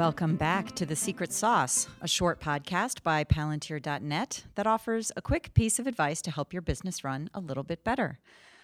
[0.00, 5.52] Welcome back to The Secret Sauce, a short podcast by Palantir.net that offers a quick
[5.52, 8.18] piece of advice to help your business run a little bit better.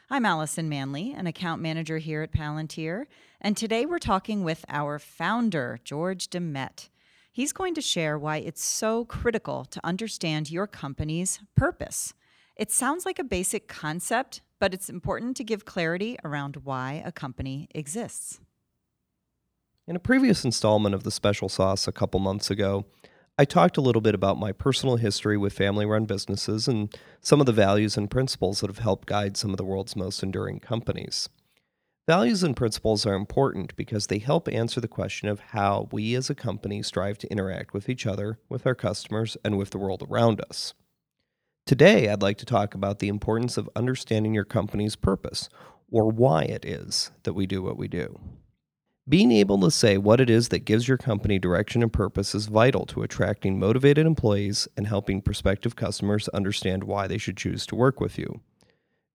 [0.09, 3.05] I'm Allison Manley, an account manager here at Palantir,
[3.38, 6.88] and today we're talking with our founder, George DeMet.
[7.30, 12.14] He's going to share why it's so critical to understand your company's purpose.
[12.57, 17.12] It sounds like a basic concept, but it's important to give clarity around why a
[17.12, 18.41] company exists.
[19.89, 22.87] In a previous installment of the Special Sauce a couple months ago,
[23.39, 27.39] I talked a little bit about my personal history with family run businesses and some
[27.39, 30.59] of the values and principles that have helped guide some of the world's most enduring
[30.59, 31.29] companies.
[32.09, 36.29] Values and principles are important because they help answer the question of how we as
[36.29, 40.03] a company strive to interact with each other, with our customers, and with the world
[40.11, 40.75] around us.
[41.65, 45.48] Today, I'd like to talk about the importance of understanding your company's purpose,
[45.93, 48.19] or why it is that we do what we do.
[49.09, 52.47] Being able to say what it is that gives your company direction and purpose is
[52.47, 57.77] vital to attracting motivated employees and helping prospective customers understand why they should choose to
[57.77, 58.41] work with you.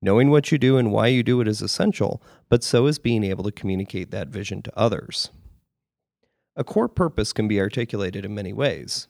[0.01, 3.21] Knowing what you do and why you do it is essential, but so is being
[3.21, 5.29] able to communicate that vision to others.
[6.55, 9.09] A core purpose can be articulated in many ways.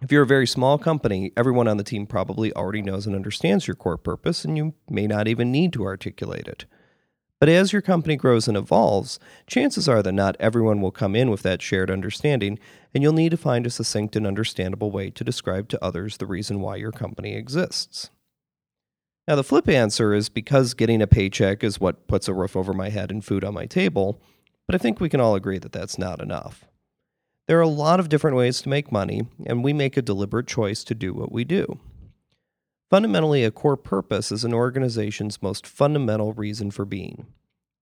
[0.00, 3.68] If you're a very small company, everyone on the team probably already knows and understands
[3.68, 6.64] your core purpose, and you may not even need to articulate it.
[7.44, 11.28] But as your company grows and evolves, chances are that not everyone will come in
[11.28, 12.58] with that shared understanding,
[12.94, 16.24] and you'll need to find a succinct and understandable way to describe to others the
[16.24, 18.08] reason why your company exists.
[19.28, 22.72] Now, the flip answer is because getting a paycheck is what puts a roof over
[22.72, 24.22] my head and food on my table,
[24.66, 26.64] but I think we can all agree that that's not enough.
[27.46, 30.46] There are a lot of different ways to make money, and we make a deliberate
[30.46, 31.78] choice to do what we do.
[32.94, 37.26] Fundamentally, a core purpose is an organization's most fundamental reason for being.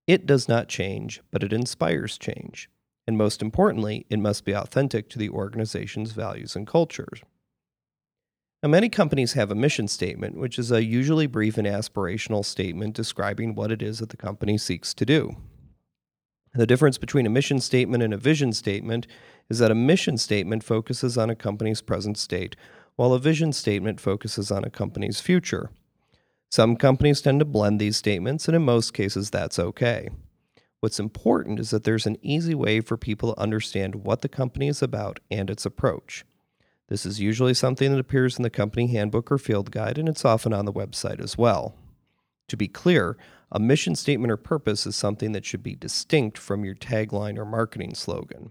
[0.06, 2.70] It does not change, but it inspires change.
[3.06, 7.20] And most importantly, it must be authentic to the organization's values and cultures.
[8.62, 12.94] Now, many companies have a mission statement, which is a usually brief and aspirational statement
[12.94, 15.36] describing what it is that the company seeks to do.
[16.54, 19.06] The difference between a mission statement and a vision statement
[19.50, 22.56] is that a mission statement focuses on a company's present state,
[22.96, 25.70] while a vision statement focuses on a company's future.
[26.50, 30.10] Some companies tend to blend these statements, and in most cases, that's okay.
[30.80, 34.68] What's important is that there's an easy way for people to understand what the company
[34.68, 36.24] is about and its approach.
[36.88, 40.24] This is usually something that appears in the company handbook or field guide, and it's
[40.24, 41.74] often on the website as well.
[42.48, 43.16] To be clear,
[43.50, 47.46] a mission statement or purpose is something that should be distinct from your tagline or
[47.46, 48.50] marketing slogan.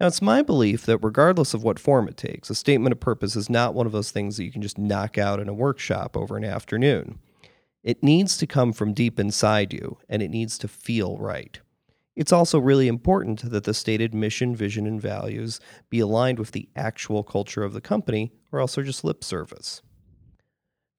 [0.00, 3.34] Now, it's my belief that regardless of what form it takes, a statement of purpose
[3.34, 6.16] is not one of those things that you can just knock out in a workshop
[6.16, 7.18] over an afternoon.
[7.82, 11.58] It needs to come from deep inside you, and it needs to feel right.
[12.14, 15.58] It's also really important that the stated mission, vision, and values
[15.90, 19.82] be aligned with the actual culture of the company, or else they're just lip service.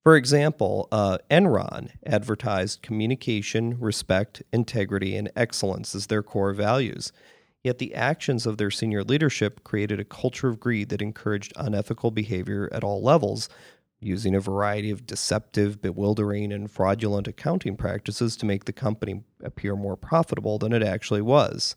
[0.04, 7.12] For example, uh, Enron advertised communication, respect, integrity, and excellence as their core values.
[7.64, 12.12] Yet the actions of their senior leadership created a culture of greed that encouraged unethical
[12.12, 13.50] behavior at all levels,
[14.00, 19.76] using a variety of deceptive, bewildering, and fraudulent accounting practices to make the company appear
[19.76, 21.76] more profitable than it actually was.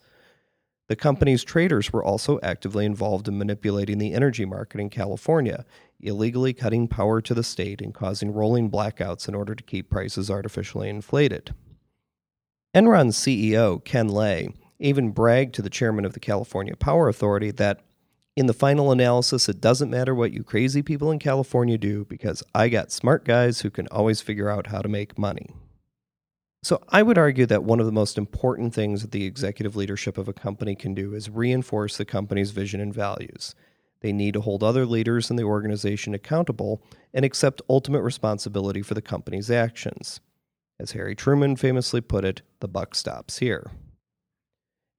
[0.88, 5.64] The company's traders were also actively involved in manipulating the energy market in California,
[6.00, 10.30] illegally cutting power to the state and causing rolling blackouts in order to keep prices
[10.30, 11.54] artificially inflated.
[12.74, 14.50] Enron's CEO, Ken Lay,
[14.82, 17.80] even bragged to the chairman of the California Power Authority that
[18.34, 22.42] in the final analysis, it doesn't matter what you crazy people in California do because
[22.54, 25.50] I got smart guys who can always figure out how to make money.
[26.64, 30.16] So, I would argue that one of the most important things that the executive leadership
[30.16, 33.54] of a company can do is reinforce the company's vision and values.
[34.00, 36.80] They need to hold other leaders in the organization accountable
[37.12, 40.20] and accept ultimate responsibility for the company's actions.
[40.78, 43.70] As Harry Truman famously put it, the buck stops here.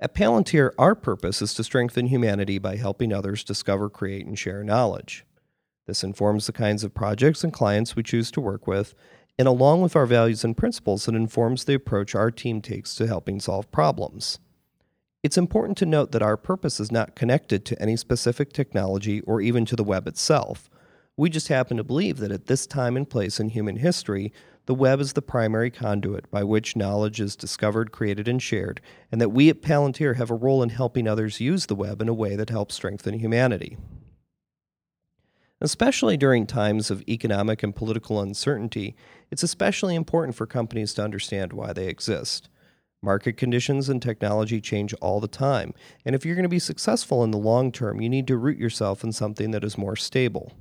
[0.04, 4.62] At Palantir, our purpose is to strengthen humanity by helping others discover, create, and share
[4.62, 5.26] knowledge.
[5.88, 8.96] This informs the kinds of projects and clients we choose to work with,
[9.40, 13.08] and along with our values and principles, it informs the approach our team takes to
[13.08, 14.40] helping solve problems.
[15.24, 19.40] It's important to note that our purpose is not connected to any specific technology or
[19.40, 20.70] even to the web itself.
[21.16, 24.34] We just happen to believe that at this time and place in human history,
[24.66, 28.80] the web is the primary conduit by which knowledge is discovered, created, and shared,
[29.12, 32.08] and that we at Palantir have a role in helping others use the web in
[32.08, 33.78] a way that helps strengthen humanity.
[35.60, 38.96] Especially during times of economic and political uncertainty,
[39.32, 42.50] it's especially important for companies to understand why they exist.
[43.02, 45.74] Market conditions and technology change all the time,
[46.06, 48.58] and if you're going to be successful in the long term, you need to root
[48.58, 50.54] yourself in something that is more stable.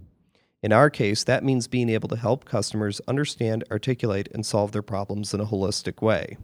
[0.63, 4.83] In our case, that means being able to help customers understand, articulate, and solve their
[4.83, 6.37] problems in a holistic way.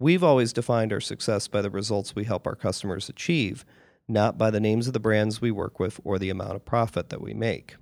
[0.00, 3.66] We've always defined our success by the results we help our customers achieve,
[4.08, 7.10] not by the names of the brands we work with or the amount of profit
[7.10, 7.76] that we make.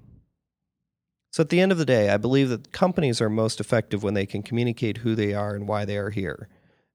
[1.31, 4.14] So, at the end of the day, I believe that companies are most effective when
[4.14, 6.49] they can communicate who they are and why they are here.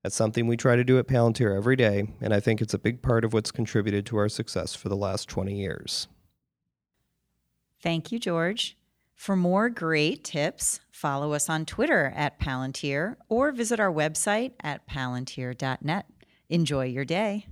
[0.04, 2.80] That's something we try to do at Palantir every day, and I think it's a
[2.80, 6.07] big part of what's contributed to our success for the last 20 years.
[7.81, 8.78] Thank you, George.
[9.16, 14.88] For more great tips, follow us on Twitter at Palantir or visit our website at
[14.88, 16.06] palantir.net.
[16.50, 17.45] Enjoy your day.